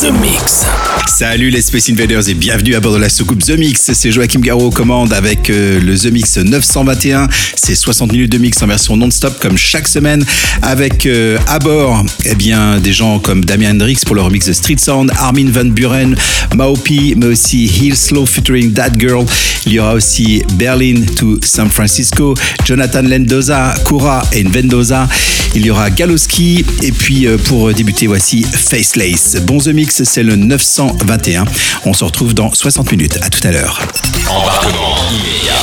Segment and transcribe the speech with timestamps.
[0.00, 0.66] The Mix.
[1.06, 3.90] Salut les Space Invaders et bienvenue à bord de la soucoupe The Mix.
[3.94, 7.28] C'est Joachim Garraud aux commandes avec euh, le The Mix 921.
[7.54, 10.24] C'est 60 minutes de mix en version non-stop comme chaque semaine
[10.60, 14.52] avec euh, à bord eh bien, des gens comme Damien Hendrix pour le remix de
[14.52, 16.14] Street Sound, Armin Van Buren,
[16.54, 19.24] Maopi, mais aussi Hill Slow featuring That Girl.
[19.64, 22.34] Il y aura aussi Berlin to San Francisco,
[22.64, 25.08] Jonathan Lendoza, Kura et Vendoza.
[25.54, 29.38] Il y aura Galoski et puis euh, pour débuter voici Facelace.
[29.46, 31.44] Bon The Mix, c'est le 921.
[31.84, 33.18] On se retrouve dans 60 minutes.
[33.22, 33.80] À tout à l'heure.
[34.28, 35.54] Embarquement immédiat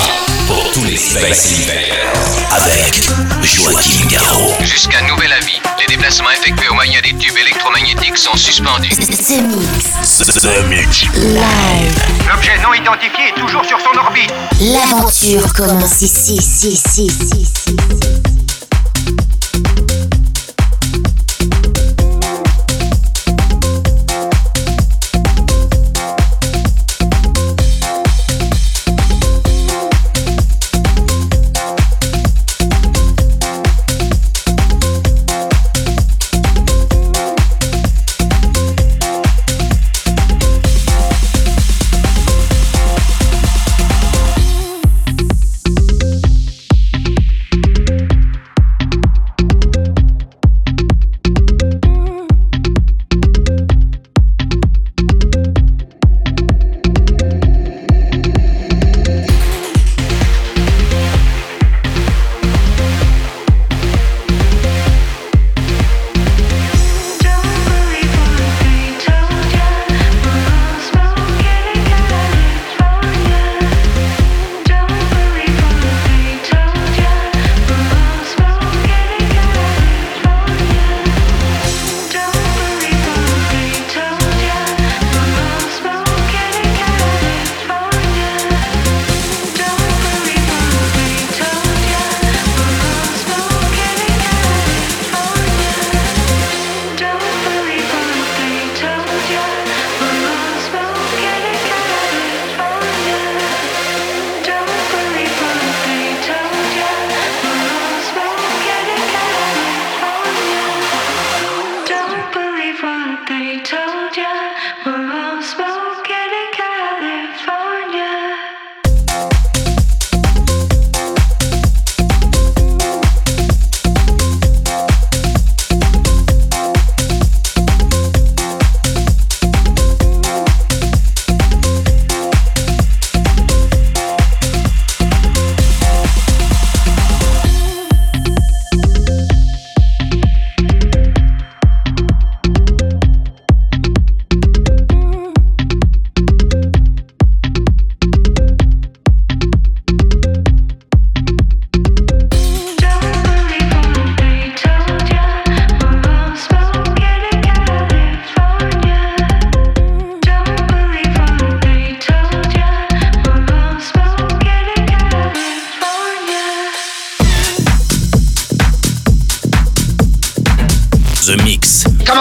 [0.47, 1.53] pour tous les Space
[2.51, 3.09] avec
[3.41, 4.53] Joachim Garraud.
[4.61, 8.89] Jusqu'à nouvel avis, les déplacements effectués au moyen des tubes électromagnétiques sont suspendus.
[8.89, 10.17] The Mix.
[10.41, 11.03] The Mix.
[11.15, 12.03] Live.
[12.29, 14.33] L'objet non identifié est toujours sur son orbite.
[14.61, 17.45] L'aventure commence ici, ici, ici, ici,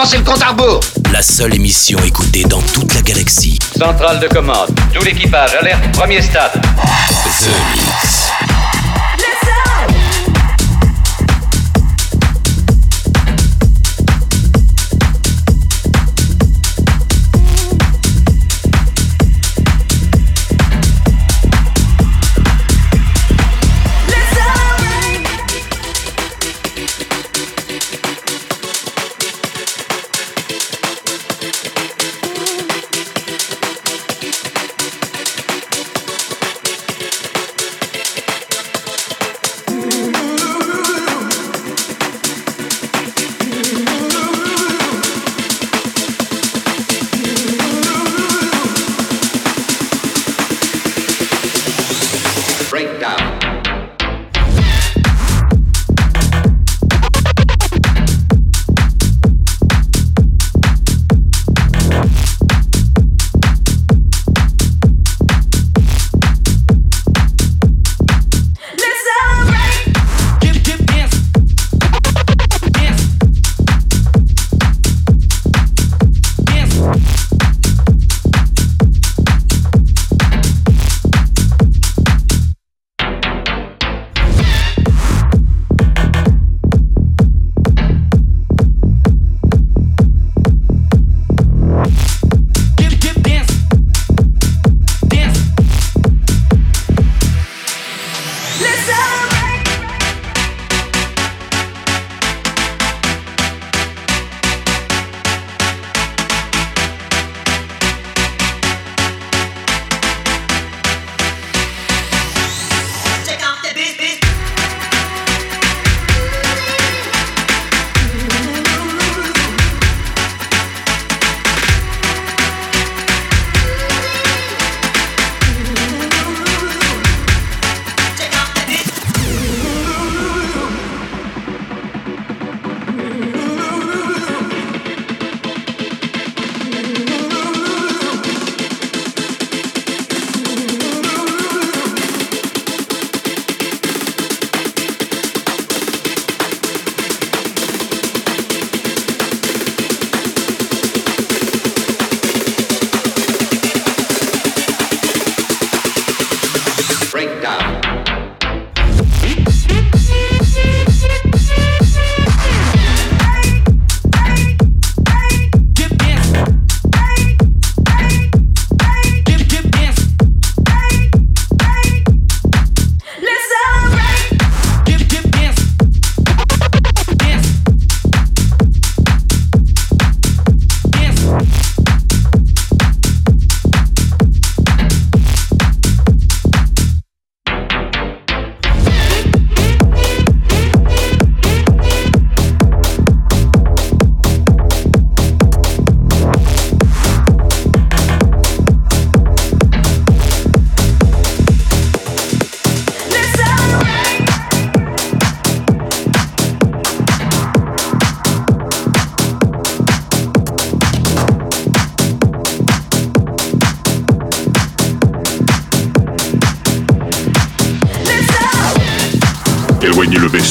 [0.03, 0.81] Commencez le compte à rebours.
[1.13, 3.57] La seule émission écoutée dans toute la galaxie.
[3.73, 4.77] Centrale de commande.
[4.93, 6.51] Tout l'équipage, alerte, premier stade.
[6.51, 8.42] The Mix.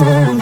[0.00, 0.39] phone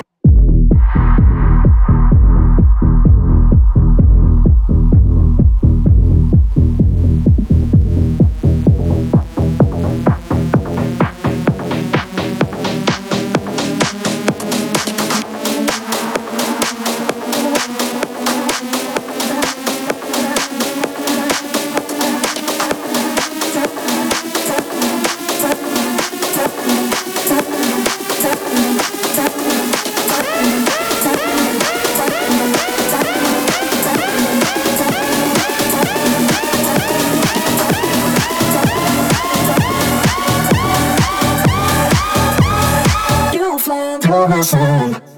[44.19, 45.18] for my son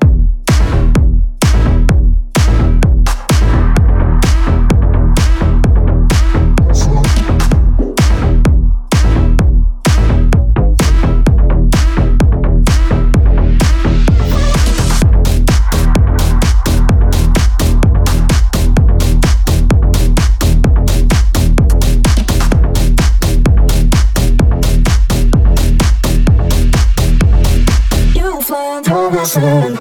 [29.33, 29.81] possible.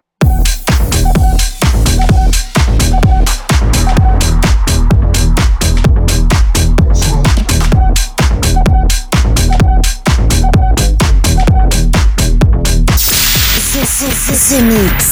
[14.61, 15.08] Mix.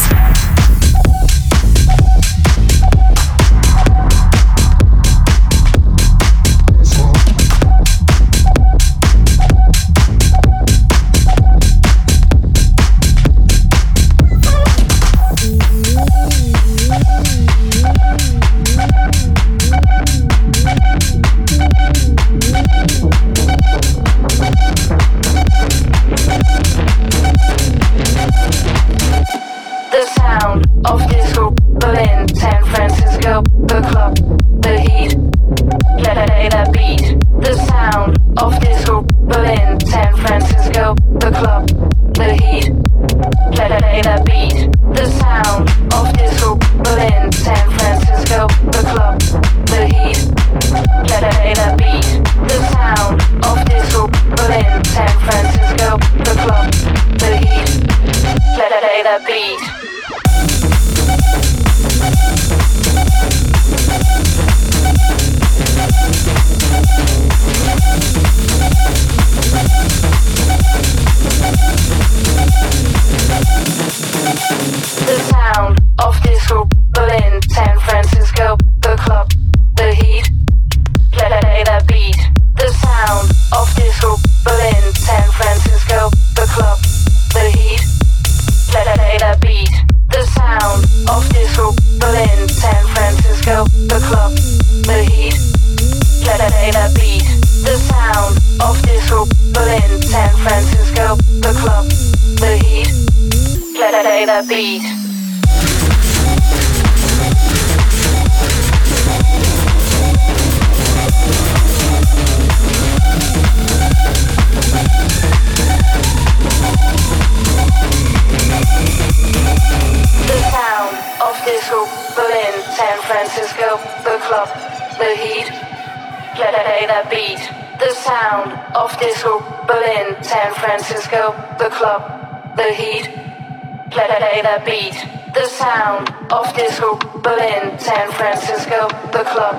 [138.17, 139.55] Francisco, the club,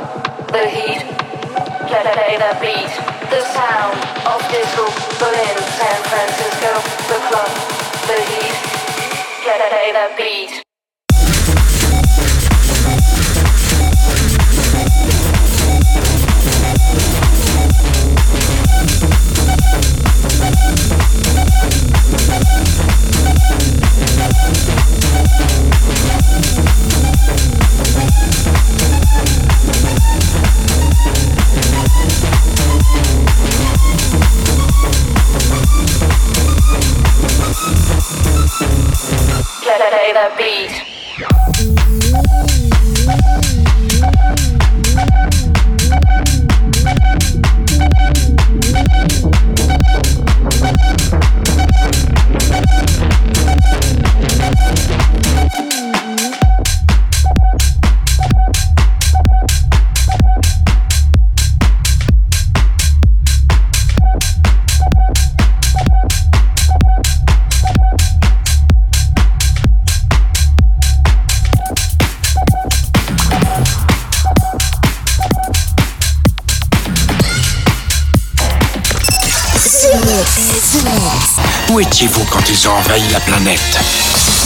[0.51, 1.03] the heat.
[1.87, 2.91] Play, play the beat,
[3.31, 3.97] the sound
[4.27, 4.85] of disco.
[5.21, 6.73] Berlin, San Francisco,
[7.07, 7.51] the club,
[8.09, 8.57] the heat.
[9.45, 10.68] Play, play the beat.
[39.69, 40.89] Play the beat.
[82.31, 84.38] Quand ils ont envahi la planète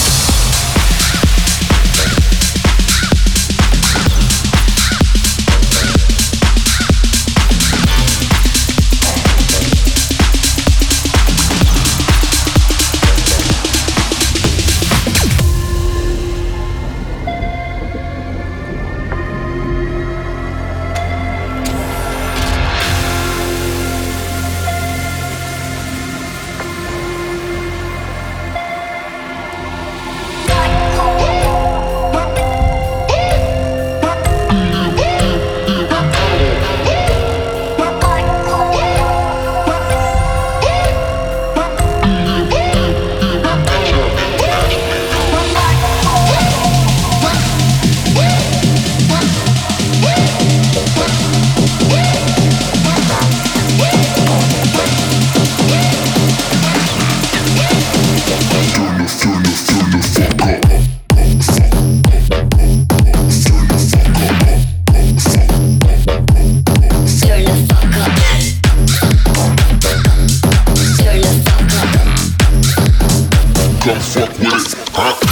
[75.04, 75.31] Huh?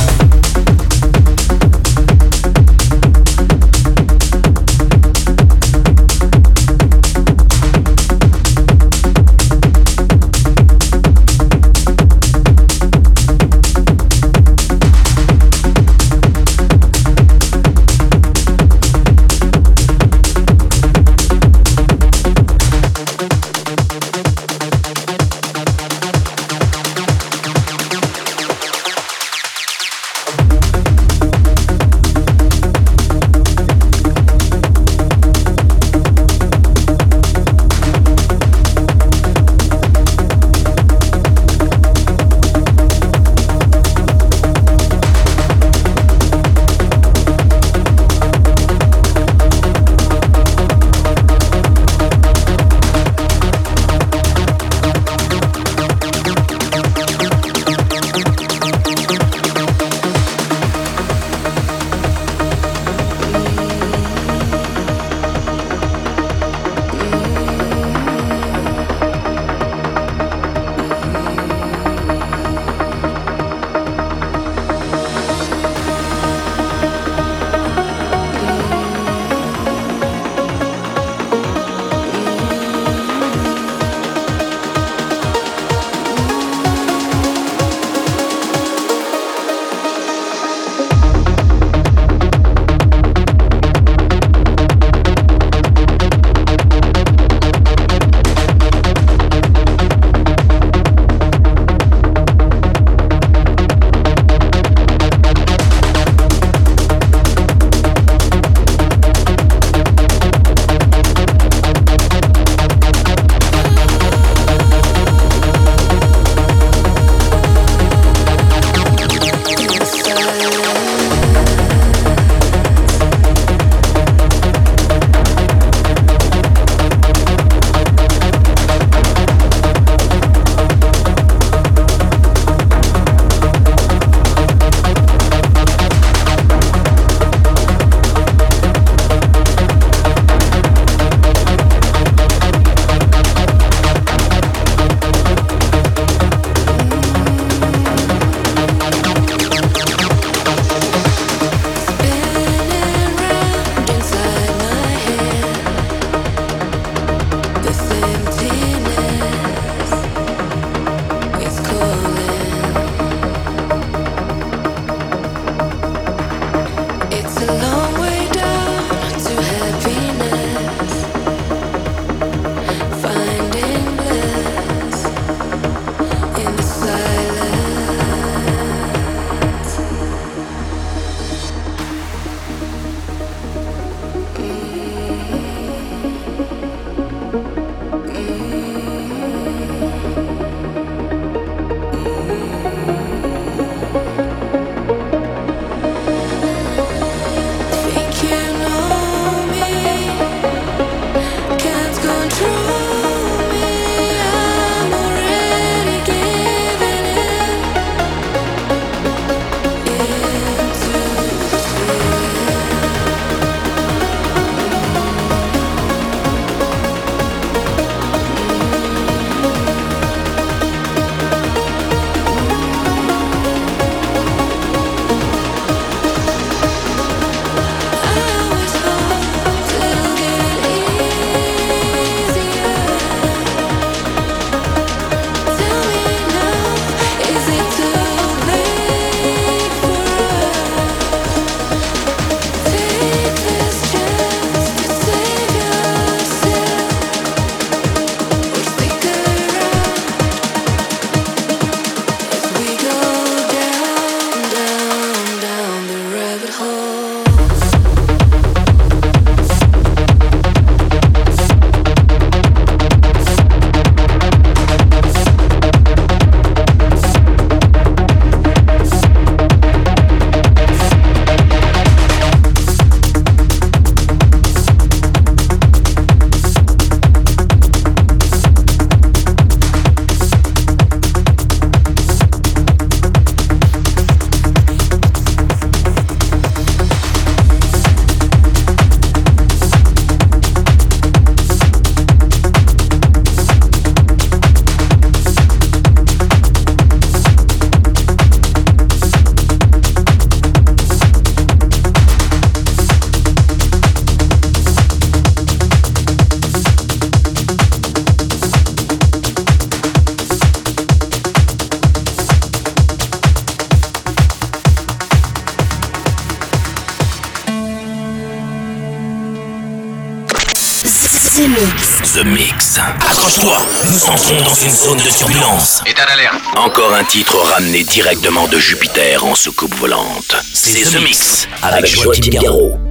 [324.71, 325.81] zone de turbulence.
[325.85, 326.41] État d'alerte.
[326.55, 330.35] Encore un titre ramené directement de Jupiter en soucoupe volante.
[330.53, 332.90] C'est The Mix avec, avec Joachim Garraud.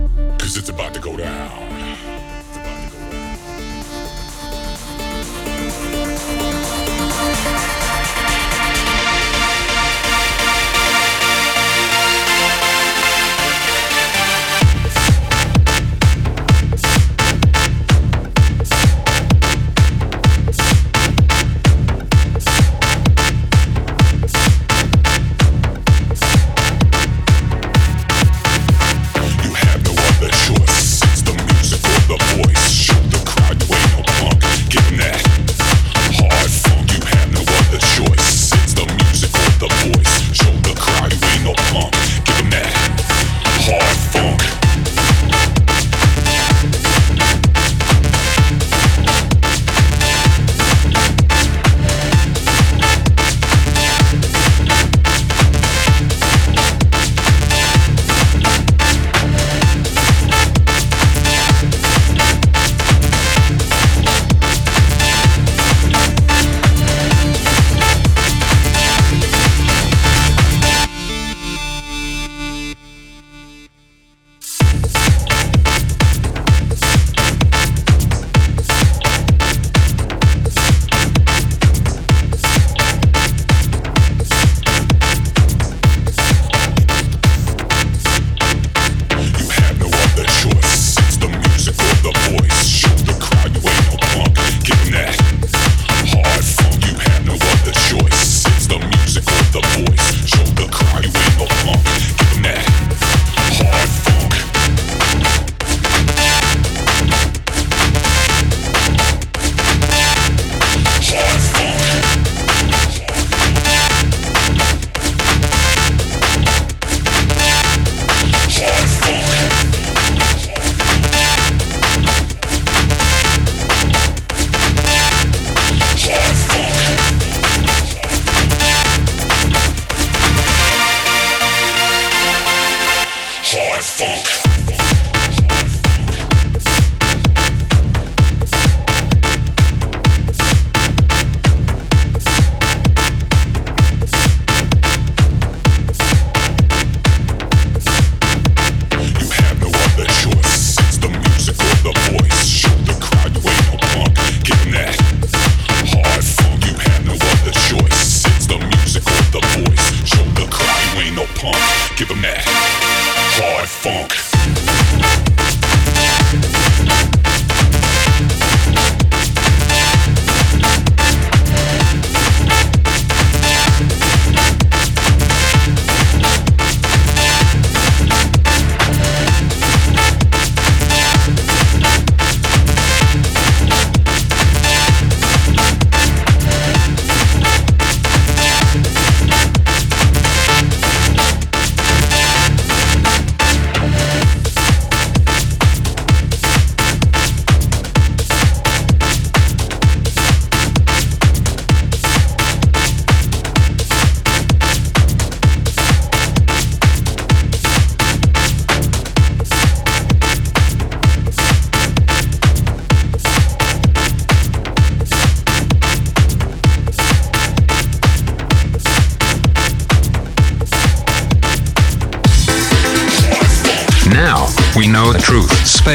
[133.70, 134.89] Live Funk.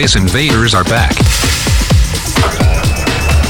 [0.06, 1.16] Space Invaders are back.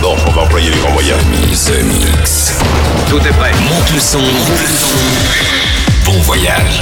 [0.01, 1.21] Bon, on va employer les grands moyens.
[1.65, 2.53] The Mix.
[3.09, 3.51] Tout est prêt.
[3.67, 4.19] Monte le son.
[4.19, 4.97] Monte le son.
[6.05, 6.81] Bon voyage.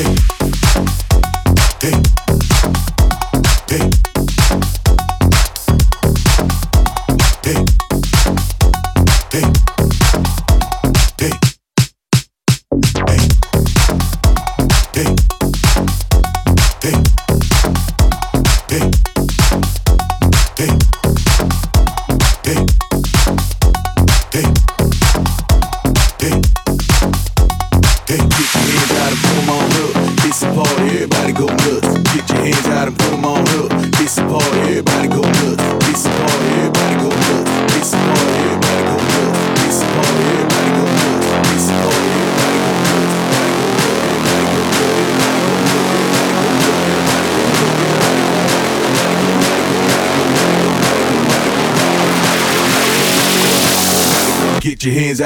[0.00, 0.39] Hey.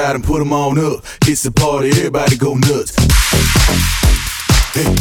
[0.05, 1.03] Out and put 'em on up.
[1.25, 2.93] It's a party, everybody go nuts.
[4.75, 4.95] Hey.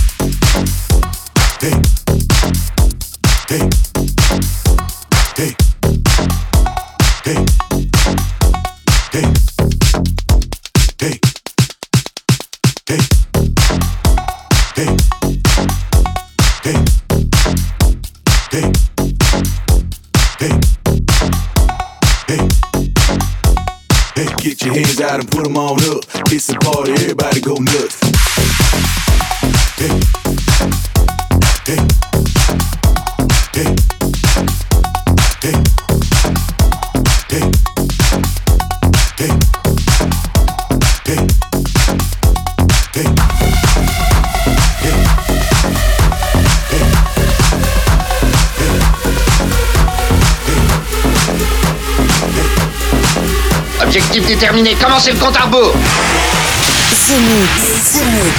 [1.60, 1.82] Hey.
[3.48, 4.23] Hey.
[24.44, 26.04] Get your hands out and put 'em on up.
[26.30, 27.98] It's a party, everybody go nuts.
[29.78, 30.00] Hey.
[31.66, 32.13] Hey.
[54.44, 58.36] Déterminé, commencez le compte à rebours The Mix, The Mix.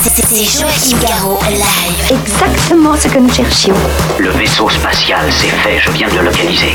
[0.00, 2.18] C'est- C'est Joachim Garraud live.
[2.24, 3.74] Exactement ce que nous cherchions.
[4.18, 6.74] Le vaisseau spatial, c'est fait, je viens de le localiser.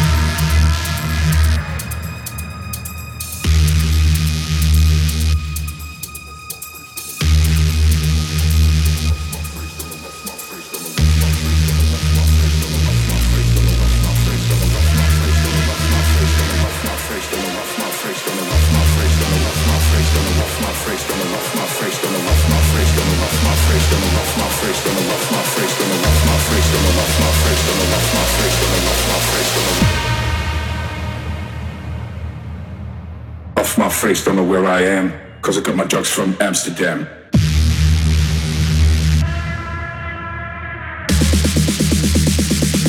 [34.71, 35.11] I am.
[35.41, 37.05] Cause I got my drugs from Amsterdam.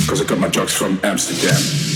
[0.07, 1.92] Cause I got my drugs from Amsterdam.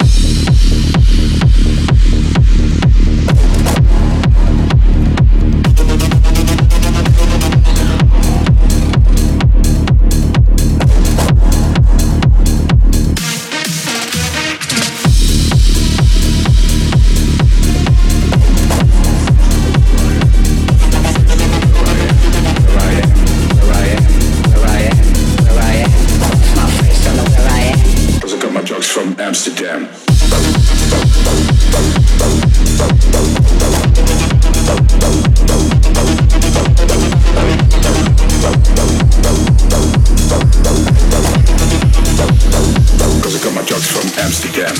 [43.46, 44.74] Got my drugs from Amsterdam.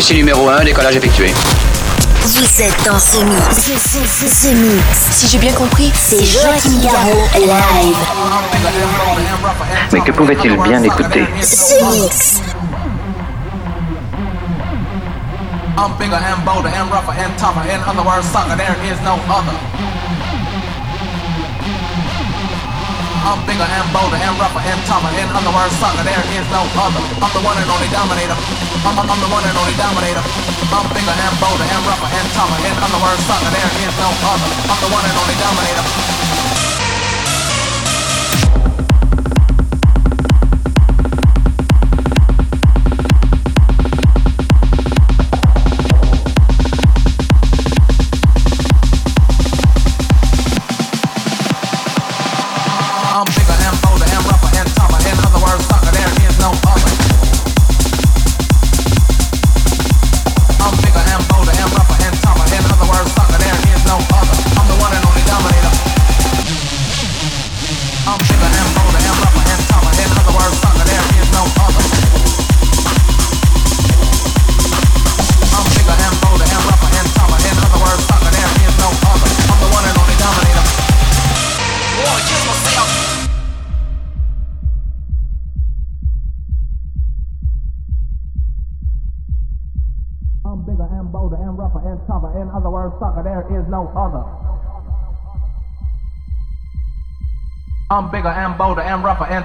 [0.00, 1.30] Ici numéro 1, décollage effectué.
[2.22, 3.54] Vous êtes dans ce mix.
[3.54, 4.82] Ce, ce, ce, ce mix.
[5.10, 7.96] Si j'ai bien compris, c'est Joachim Garraud live.
[9.92, 12.40] Mais que pouvait-il bien écouter Ce mix.
[15.76, 17.62] I'm bigger and bolder and rougher and tougher.
[17.68, 19.56] In other words, sucker, there is no other.
[23.20, 25.12] I'm bigger and bolder and rougher and tougher.
[25.12, 27.02] In other words, sucker, there is no other.
[27.20, 28.36] I'm the one and only dominator.
[28.80, 30.24] I'm, I'm, I'm the one and only dominator.
[30.72, 32.58] I'm bigger and bolder and rougher and tougher.
[32.64, 34.48] In other words, sucker, there is no other.
[34.72, 36.59] I'm the one and only dominator.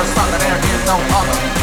[0.00, 1.59] In other words, sucker, there is no other.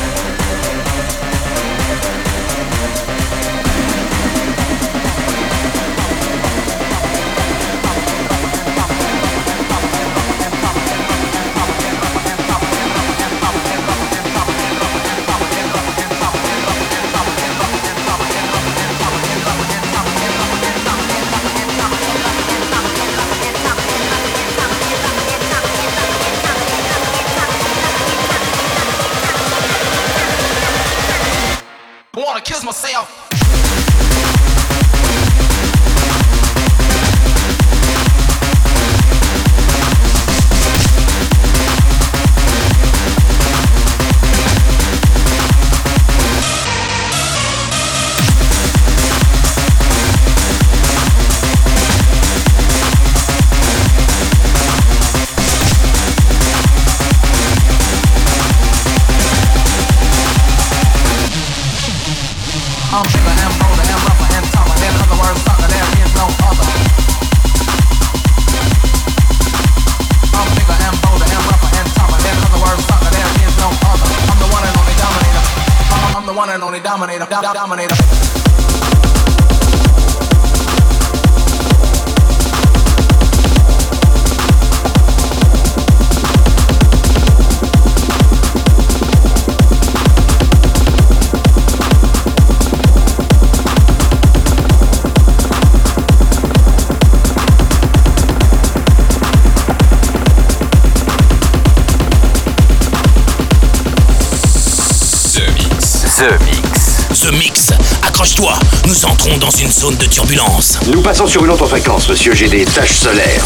[106.18, 107.20] The Mix.
[107.22, 107.70] The Mix.
[108.02, 108.58] Accroche-toi,
[108.88, 110.80] nous entrons dans une zone de turbulence.
[110.92, 112.34] Nous passons sur une autre fréquence, monsieur.
[112.34, 113.46] J'ai des taches solaires.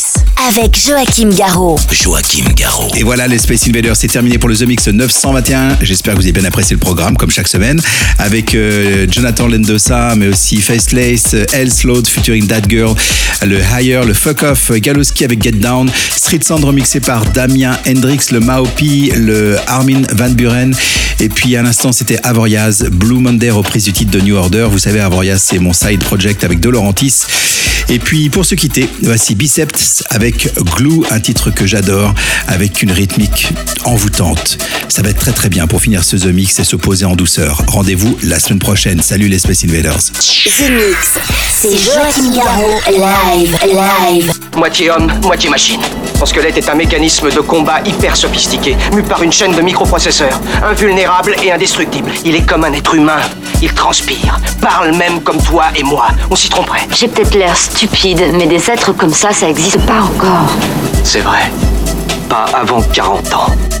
[0.57, 1.79] Avec Joachim Garraud.
[1.91, 2.91] Joachim Garraud.
[2.97, 5.77] Et voilà, les Space Invaders, c'est terminé pour le The Mix 921.
[5.81, 7.79] J'espère que vous avez bien apprécié le programme, comme chaque semaine,
[8.17, 12.95] avec euh, Jonathan Lendosa, mais aussi Faceless, Else Load featuring That Girl,
[13.45, 18.19] le Higher, le Fuck Off, Galoski avec Get Down, Street Sound remixé par Damien Hendrix,
[18.31, 20.73] le Maopi, le Armin Van Buren,
[21.21, 24.67] et puis à l'instant, c'était Avoriaz, Blue Monday, reprise du titre de New Order.
[24.69, 27.25] Vous savez, Avoriaz, c'est mon side project avec De Laurentiis.
[27.89, 30.40] Et puis pour se quitter, voici Biceps avec
[30.75, 32.13] Glue, un titre que j'adore,
[32.47, 33.49] avec une rythmique
[33.85, 34.57] envoûtante.
[34.89, 37.15] Ça va être très très bien pour finir ce The Mix et se poser en
[37.15, 37.61] douceur.
[37.67, 39.01] Rendez-vous la semaine prochaine.
[39.01, 39.97] Salut les Space Invaders.
[39.97, 41.17] The Mix.
[41.49, 42.81] C'est Joachim Garraud.
[42.89, 43.57] Live.
[43.63, 44.31] Live.
[44.57, 45.81] Moitié homme, moitié machine.
[46.17, 50.39] Son squelette est un mécanisme de combat hyper sophistiqué, mu par une chaîne de microprocesseurs,
[50.63, 52.11] invulnérable et indestructible.
[52.25, 53.21] Il est comme un être humain.
[53.61, 56.07] Il transpire, parle même comme toi et moi.
[56.29, 56.87] On s'y tromperait.
[56.95, 60.30] J'ai peut-être l'air stupide, mais des êtres comme ça, ça existe pas encore.
[61.03, 61.51] C'est vrai.
[62.29, 63.80] Pas avant 40 ans.